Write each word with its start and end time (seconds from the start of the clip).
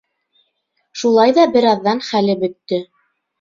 Шулай 1.01 1.35
ҙа 1.39 1.45
бер 1.57 1.67
аҙҙан 1.73 2.03
хәле 2.09 2.39
бөттө. 2.45 2.81